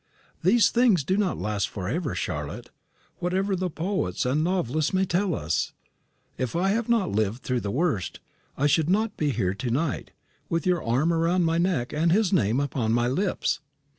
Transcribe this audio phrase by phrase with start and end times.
[0.41, 2.71] These things do not last for ever, Charlotte,
[3.19, 5.73] whatever the poets and novelists may tell us.
[6.39, 8.19] If I had not lived through the worst,
[8.57, 10.09] I should not be here to night,
[10.49, 13.59] with your arm round my neck and his name upon my lips.